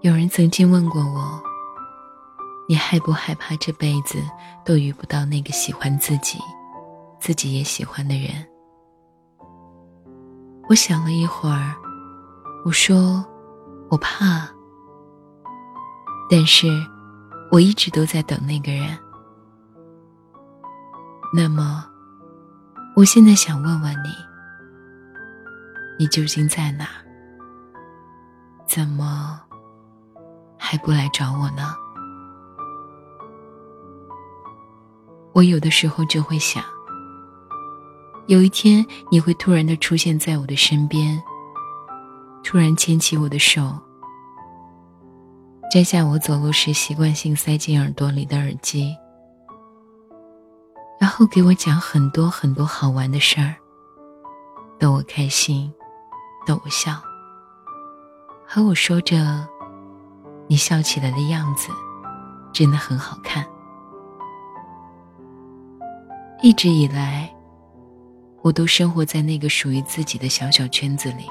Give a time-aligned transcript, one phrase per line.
[0.00, 1.42] 有人曾经问过我
[2.68, 4.16] ：“你害不害怕这辈子
[4.64, 6.38] 都遇不到那个喜欢自己、
[7.18, 8.30] 自己也喜欢的人？”
[10.70, 11.74] 我想了一会儿，
[12.64, 13.24] 我说
[13.90, 14.48] ：“我怕，
[16.30, 16.68] 但是
[17.50, 18.96] 我一直都在等那个人。”
[21.34, 21.84] 那么，
[22.94, 24.10] 我现在想问问你：
[25.98, 26.86] 你究竟在哪？
[28.64, 29.40] 怎么？
[30.70, 31.74] 还不来找我呢？
[35.32, 36.62] 我有的时候就会想，
[38.26, 41.18] 有一天你会突然的出现在我的身边，
[42.44, 43.78] 突然牵起我的手，
[45.72, 48.94] 摘下我走路时习惯性塞进耳朵里的耳机，
[51.00, 53.56] 然后给我讲很多很多好玩的事儿，
[54.78, 55.72] 逗我开心，
[56.46, 56.92] 逗我笑，
[58.46, 59.48] 和我说着。
[60.48, 61.70] 你笑起来的样子，
[62.52, 63.46] 真的很好看。
[66.42, 67.30] 一直以来，
[68.40, 71.26] 我都生活在那个属于自己的小小圈子里，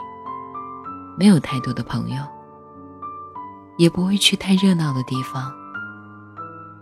[1.17, 2.23] 没有太多的朋友，
[3.77, 5.51] 也不会去太热闹的地方。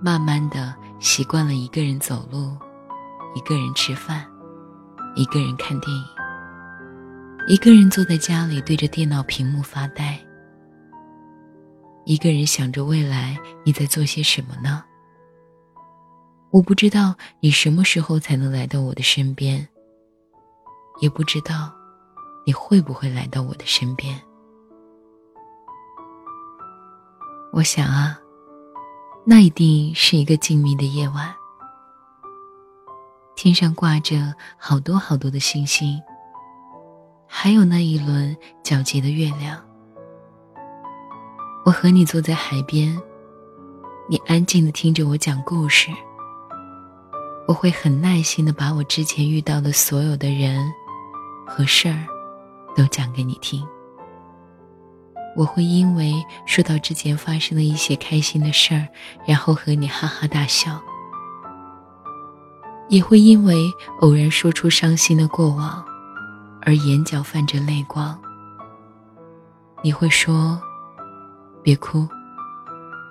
[0.02, 2.58] 慢慢的，习惯了一个人走路，
[3.34, 4.26] 一个人吃饭，
[5.16, 6.06] 一个人看电影，
[7.48, 10.20] 一个人坐在家里对着电脑屏幕发呆。
[12.06, 14.84] 一个人想着未来，你在做些什么呢？
[16.52, 19.68] 我不知道你什么时候才能来到我的身边，
[21.02, 21.74] 也不知道
[22.46, 24.22] 你会不会来到我的身边。
[27.52, 28.20] 我想啊，
[29.26, 31.34] 那一定是一个静谧的夜晚，
[33.36, 36.00] 天上挂着好多好多的星星，
[37.26, 39.60] 还有那一轮皎洁的月亮。
[41.66, 42.96] 我和你坐在海边，
[44.08, 45.90] 你安静的听着我讲故事。
[47.48, 50.72] 我会很耐心的把我之前遇到的所有的人
[51.44, 52.06] 和事儿
[52.76, 53.68] 都讲给你听。
[55.36, 56.14] 我会因为
[56.46, 58.88] 说到之前发生的一些开心的事儿，
[59.26, 60.80] 然后和你哈哈大笑；
[62.90, 65.84] 也会因为偶然说出伤心的过往，
[66.62, 68.16] 而眼角泛着泪光。
[69.82, 70.62] 你会说。
[71.66, 72.08] 别哭，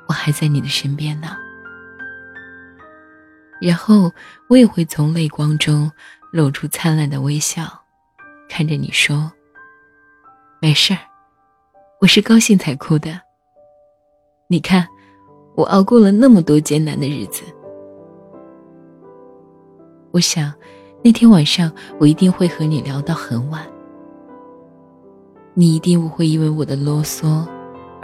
[0.06, 1.36] 我还在你的身边呢。
[3.60, 4.12] 然后
[4.48, 5.90] 我也会从泪光中
[6.30, 7.64] 露出灿烂的微笑，
[8.48, 9.32] 看着你说
[10.62, 11.00] ：“没事儿，
[12.00, 13.20] 我是高兴才哭的。
[14.46, 14.86] 你看，
[15.56, 17.42] 我熬过了那么多艰难的日子。
[20.12, 20.54] 我想，
[21.02, 23.66] 那天晚上我一定会和你聊到很晚，
[25.54, 27.44] 你一定不会因为我的啰嗦。”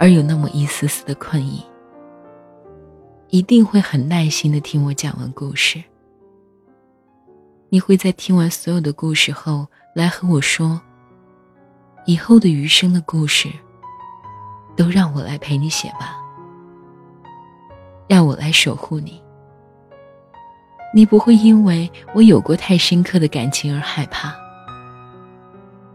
[0.01, 1.63] 而有那么一丝丝的困意，
[3.29, 5.79] 一定会很耐心的听我讲完故事。
[7.69, 10.81] 你会在听完所有的故事后，来和我说
[12.07, 13.47] ：“以后的余生的故事，
[14.75, 16.17] 都让我来陪你写吧，
[18.07, 19.21] 让我来守护你。”
[20.95, 24.33] 你不会因为我有过太深刻的感情而害怕，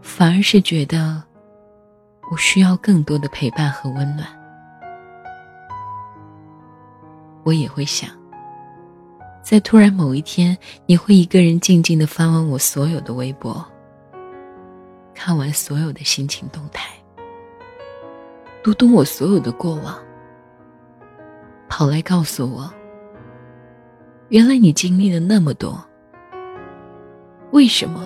[0.01, 1.26] 反而是觉得。
[2.29, 4.27] 我需要更多的陪伴和温暖。
[7.43, 8.09] 我也会想，
[9.41, 13.65] 在突然某一天，你会一个人静静的翻完我所有的微博，
[15.15, 16.91] 看完所有的心情动态，
[18.61, 19.97] 读懂我所有的过往，
[21.69, 22.69] 跑来告诉我，
[24.27, 25.81] 原来你经历了那么多，
[27.51, 28.05] 为什么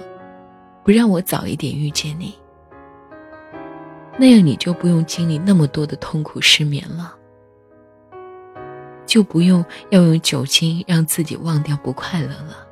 [0.83, 2.35] 不让我早一点遇见你？
[4.21, 7.17] 那样你就不用经历那么多的痛苦失眠了，
[9.03, 12.67] 就不用要用酒精让自己忘掉不快乐了，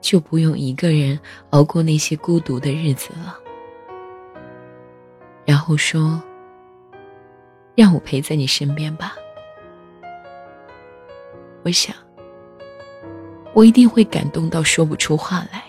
[0.00, 1.20] 就不用一个人
[1.50, 3.38] 熬过那些孤独的日子了。
[5.44, 6.22] 然后说
[7.76, 9.12] ：“让我陪在你身边吧。”
[11.64, 11.94] 我想，
[13.52, 15.64] 我一定会感动到说不出话来。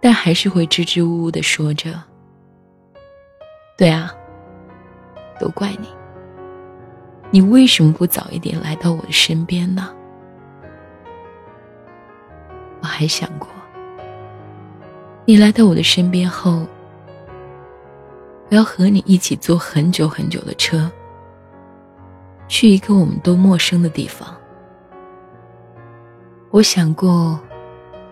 [0.00, 2.00] 但还是会支支吾吾的说着
[3.76, 4.10] ：“对啊，
[5.38, 5.88] 都怪你。
[7.30, 9.92] 你为什么不早一点来到我的身边呢？”
[12.82, 13.46] 我还想过，
[15.26, 16.66] 你来到我的身边后，
[18.48, 20.90] 我要和你一起坐很久很久的车，
[22.48, 24.34] 去一个我们都陌生的地方。
[26.50, 27.38] 我想过，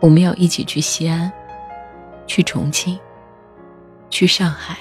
[0.01, 1.33] 我们要一起去西安。
[2.29, 2.97] 去重庆，
[4.11, 4.77] 去上海，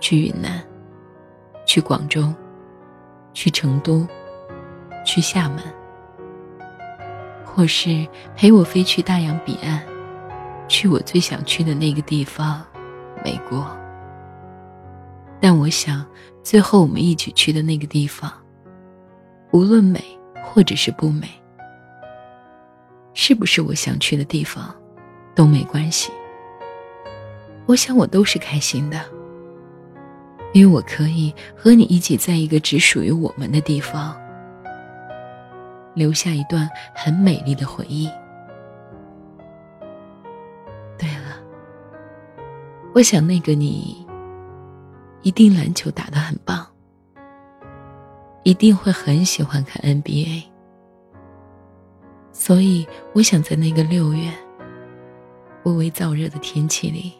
[0.00, 0.60] 去云南，
[1.66, 2.34] 去广州，
[3.34, 4.04] 去成都，
[5.04, 5.62] 去厦门，
[7.44, 8.04] 或是
[8.34, 9.80] 陪我飞去大洋彼岸，
[10.66, 12.64] 去我最想去的那个地方——
[13.22, 13.64] 美国。
[15.40, 16.04] 但我想，
[16.42, 18.32] 最后我们一起去的那个地方，
[19.52, 20.02] 无论美
[20.42, 21.28] 或者是不美，
[23.12, 24.74] 是不是我想去的地方，
[25.34, 26.10] 都没关系。
[27.68, 28.98] 我想我都是开心的，
[30.54, 34.18] 因为我可以和你一起在一个只属于我们的地方，
[35.94, 38.08] 留下一段很美丽的回忆。
[40.96, 41.36] 对了，
[42.94, 44.04] 我想那个你。
[45.22, 46.64] 一定篮球打得很棒，
[48.44, 50.44] 一定会很喜欢看 NBA。
[52.32, 54.32] 所以我想在那个六月
[55.64, 57.17] 微微燥热的天气里，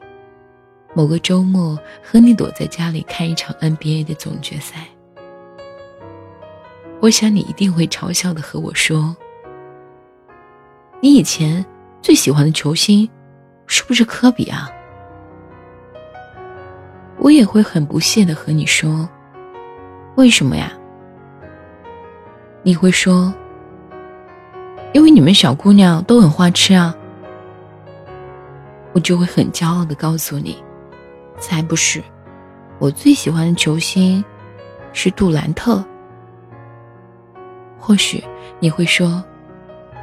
[0.94, 4.86] 某个周末和你躲在家里看一场 NBA 的总决赛。
[7.00, 9.16] 我想你一定会嘲笑的和我说
[11.00, 11.64] ：“你以前
[12.02, 13.08] 最喜欢的球星
[13.66, 14.70] 是不是科比啊？”
[17.18, 19.08] 我也会很不屑的和你说
[20.16, 20.72] ：“为什么呀？”
[22.62, 23.32] 你会说
[24.92, 26.94] ：“因为你们小姑娘都很花痴啊。”
[28.92, 30.56] 我就会很骄傲的告诉你
[31.40, 32.02] ：“才不是，
[32.78, 34.24] 我最喜欢的球星
[34.92, 35.84] 是杜兰特。”
[37.78, 38.22] 或许
[38.60, 39.22] 你会说：“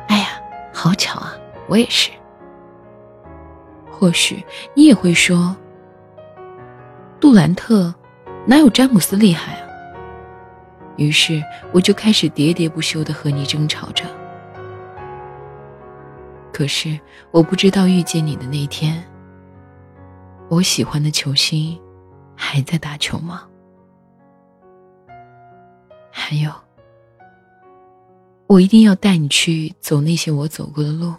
[0.07, 0.27] 哎呀，
[0.73, 1.33] 好巧啊，
[1.67, 2.09] 我也是。”
[3.91, 4.43] 或许
[4.73, 5.55] 你也会说。
[7.19, 7.93] 杜兰特
[8.45, 9.67] 哪有詹姆斯厉害啊？
[10.97, 11.41] 于是
[11.71, 14.05] 我就开始喋喋不休的和你争吵着。
[16.51, 16.99] 可是
[17.31, 19.03] 我不知道遇见你的那天，
[20.47, 21.79] 我喜欢的球星
[22.35, 23.47] 还在打球吗？
[26.11, 26.51] 还有，
[28.47, 31.13] 我一定要带你去走那些我走过的路，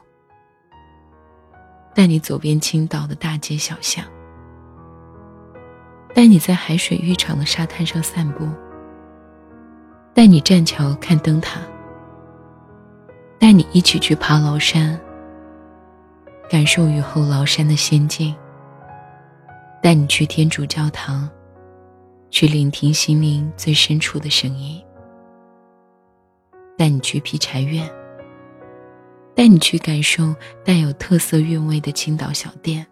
[1.95, 4.05] 带你走遍青岛的大街小巷。
[6.15, 8.49] 带你在海水浴场的沙滩上散步，
[10.15, 11.61] 带你栈桥看灯塔，
[13.39, 14.99] 带你一起去爬崂山，
[16.49, 18.35] 感受雨后崂山的仙境。
[19.83, 21.29] 带你去天主教堂，
[22.31, 24.83] 去聆听心灵最深处的声音。
[26.77, 27.89] 带你去劈柴院，
[29.35, 30.35] 带你去感受
[30.65, 32.87] 带有特色韵味的青岛小店。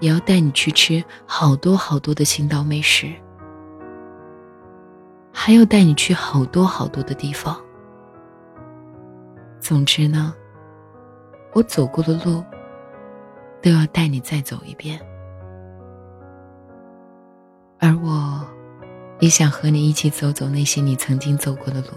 [0.00, 3.12] 也要带你去吃好多好多的青岛美食，
[5.32, 7.60] 还要带你去好多好多的地方。
[9.58, 10.32] 总之呢，
[11.52, 12.44] 我走过的路，
[13.60, 15.00] 都要带你再走一遍。
[17.78, 18.46] 而我，
[19.20, 21.88] 也想和你一起走走那些你曾经走过的路，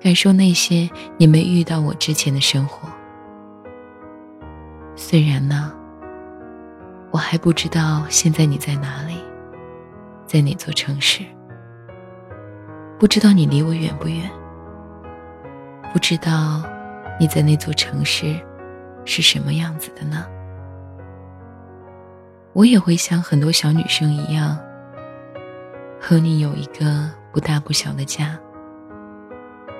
[0.00, 2.88] 感受那些你没遇到我之前的生活。
[4.96, 5.72] 虽然呢。
[7.14, 9.18] 我还不知道现在你在哪里，
[10.24, 11.22] 在哪座城市。
[12.98, 14.30] 不知道你离我远不远。
[15.92, 16.62] 不知道
[17.20, 18.40] 你在那座城市
[19.04, 20.24] 是什么样子的呢？
[22.54, 24.58] 我也会像很多小女生一样，
[25.98, 28.38] 和你有一个不大不小的家，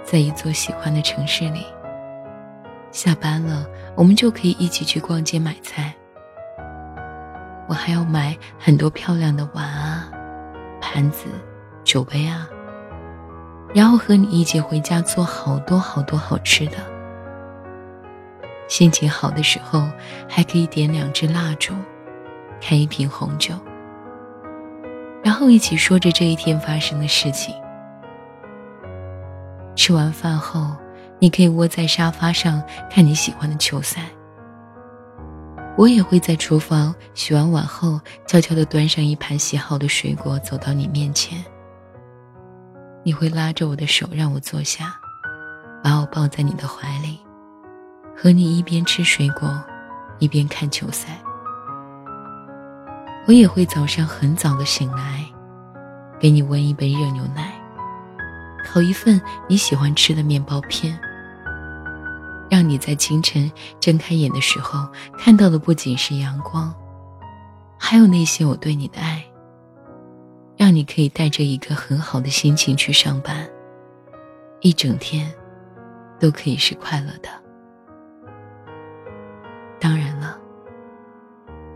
[0.02, 1.66] 在一座喜欢的城市里。
[2.90, 5.94] 下班了，我们就可以一起去逛街买菜。
[7.68, 10.10] 我还要买很多漂亮的碗啊、
[10.80, 11.26] 盘子、
[11.84, 12.48] 酒杯啊，
[13.74, 16.76] 然后和你一起回家做好多好多好吃的。
[18.66, 19.86] 心情好的时候，
[20.26, 21.74] 还可以点两支蜡烛，
[22.62, 23.54] 开一瓶红酒，
[25.24, 27.52] 然后一起说着这一天发生的事情。
[29.74, 30.76] 吃完饭后，
[31.18, 34.02] 你可以窝在沙发上看你喜欢的球赛。
[35.76, 41.42] 我也会在厨房洗完碗后，悄悄地端上一盘洗好的水果，走到你面前。
[43.02, 44.94] 你会拉着我的手让我坐下，
[45.82, 47.18] 把我抱在你的怀里，
[48.16, 49.60] 和你一边吃水果，
[50.20, 51.18] 一边看球赛。
[53.26, 55.24] 我也会早上很早的醒来，
[56.18, 57.52] 给你温一杯热牛奶，
[58.64, 60.98] 烤一份你喜欢吃的面包片。
[62.50, 63.50] 让你在清晨
[63.80, 64.86] 睁开眼的时候
[65.16, 66.74] 看到的不仅是阳光，
[67.78, 69.24] 还有那些我对你的爱。
[70.58, 73.48] 让你可以带着一个很好的心情去上班，
[74.60, 75.32] 一整天
[76.20, 77.28] 都可以是快乐的。
[79.80, 80.11] 当然，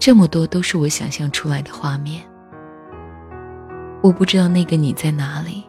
[0.07, 2.23] 这么多都是我想象出来的画面。
[4.05, 5.65] 我不知道那个你在哪里，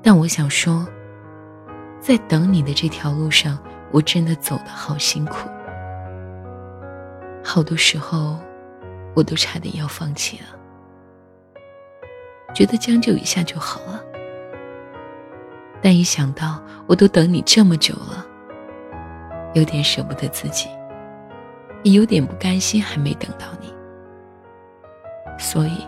[0.00, 0.86] 但我想说，
[1.98, 3.58] 在等你的这条路上，
[3.90, 5.48] 我真的走得好辛苦。
[7.42, 8.38] 好多时候，
[9.16, 10.46] 我都差点要放弃了，
[12.54, 14.00] 觉得将就一下就好了。
[15.82, 18.24] 但一想到我都等你这么久了，
[19.54, 20.68] 有点舍不得自己，
[21.82, 23.72] 也有点不甘心还没等到你，
[25.38, 25.86] 所以，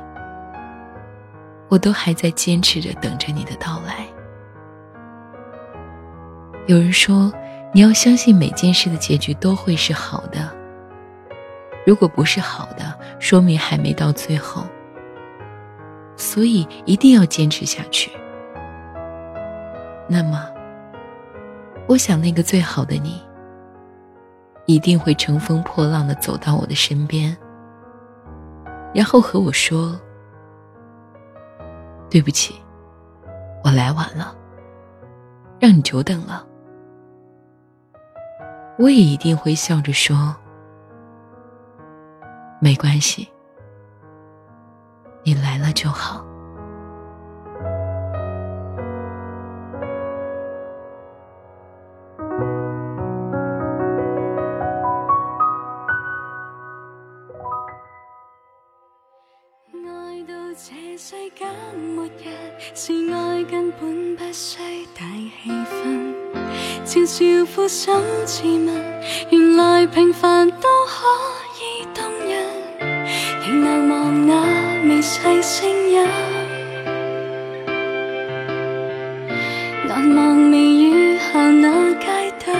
[1.68, 4.06] 我都还在坚持着等着你的到来。
[6.66, 7.32] 有人说，
[7.72, 10.48] 你要相信每件事的结局都会是好的。
[11.86, 14.64] 如果不是好的，说明还没到最后，
[16.16, 18.12] 所以一定要坚持下去。
[20.08, 20.48] 那么，
[21.88, 23.20] 我想那个最好的你，
[24.66, 27.36] 一定会乘风破浪的走到我的身边，
[28.94, 30.00] 然后和我说
[32.08, 32.54] ：“对不起，
[33.64, 34.34] 我来晚了，
[35.58, 36.46] 让你久等了。”
[38.78, 40.34] 我也一定会笑着说
[42.60, 43.28] ：“没关系，
[45.24, 46.24] 你来了就好。”
[67.72, 68.66] 悄俯身自问，
[69.30, 71.06] 原来平凡都可
[71.60, 72.44] 以动人，
[73.46, 74.34] 仍难忘那
[74.88, 76.04] 微细声音，
[79.86, 82.52] 难忘微雨下那街灯。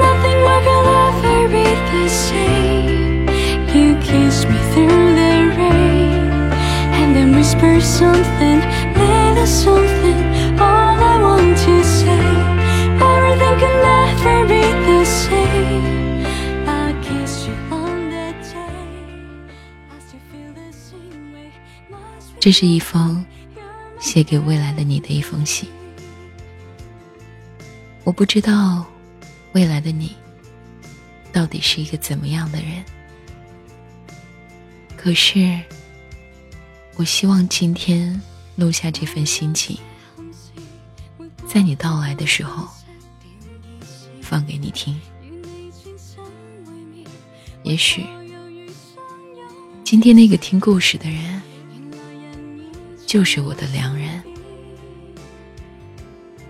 [0.00, 3.28] Nothing will ever be the same.
[3.72, 5.04] You kiss me through.
[5.14, 6.50] the rain,
[6.92, 8.60] and then whisper something,
[8.96, 10.33] little something.
[22.44, 23.24] 这是一封
[23.98, 25.66] 写给未来的你的一封信。
[28.04, 28.84] 我不知道
[29.52, 30.14] 未来的你
[31.32, 32.84] 到底是一个怎么样的人，
[34.94, 35.58] 可是。
[36.96, 38.20] 我希望今天
[38.56, 39.78] 录下这份心情，
[41.48, 42.68] 在你到来的时候
[44.20, 45.00] 放给你听。
[47.62, 48.04] 也许
[49.82, 51.40] 今天那个听故事的人
[53.14, 54.20] 就是我的良人。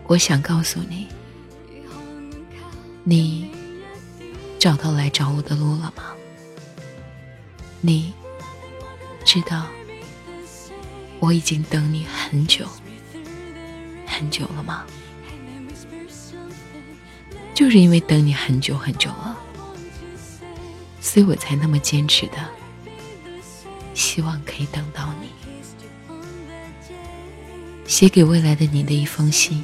[0.06, 1.06] 我想告诉你，
[3.02, 3.50] 你
[4.58, 6.04] 找到来找我的路了吗？
[7.82, 8.14] 你
[9.26, 9.66] 知道？
[11.20, 12.66] 我已经等你很久
[14.06, 14.86] 很久了吗？
[17.52, 19.36] 就是因为等你很久很久了，
[20.98, 22.38] 所以我才那么坚持的，
[23.92, 25.23] 希望可以等到你。
[27.94, 29.62] 写给未来的你的一封信。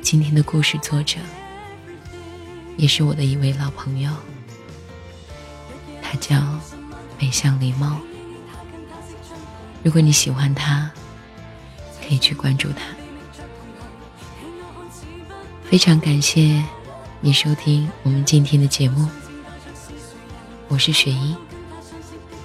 [0.00, 1.18] 今天的故事作者，
[2.76, 4.12] 也是我的一位老朋友，
[6.00, 6.40] 他叫
[7.18, 7.98] 北向狸猫。
[9.82, 10.88] 如果你喜欢他，
[12.00, 12.84] 可以去关注他。
[15.64, 16.62] 非常感谢
[17.20, 19.08] 你收听我们今天的节目，
[20.68, 21.34] 我是雪姨，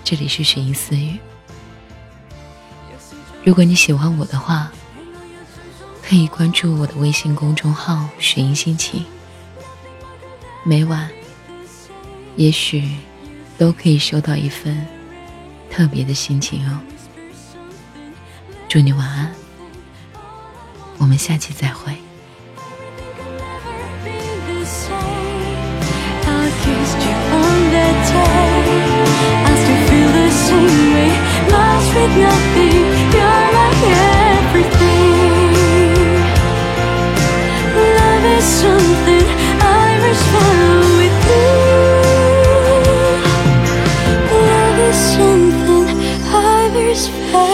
[0.03, 1.19] 这里是雪姨私语。
[3.43, 4.71] 如果你喜欢我的话，
[6.07, 9.03] 可以关注我的微信公众号“雪姨心情”，
[10.63, 11.09] 每晚
[12.35, 12.87] 也许
[13.57, 14.85] 都可以收到一份
[15.71, 16.79] 特别的心情哦。
[18.69, 19.33] 祝你晚安，
[20.99, 21.95] 我们下期再会。
[32.17, 32.50] with
[46.91, 47.50] is fair.